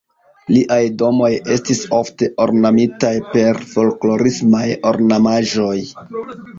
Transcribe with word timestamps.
Liaj 0.53 0.77
domoj 1.01 1.29
estis 1.57 1.83
ofte 1.99 2.31
ornamitaj 2.47 3.13
per 3.37 3.63
folklorismaj 3.77 4.67
ornamaĵoj. 4.95 5.77